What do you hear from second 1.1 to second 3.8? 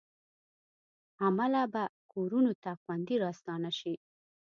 عمله به کورونو ته خوندي راستانه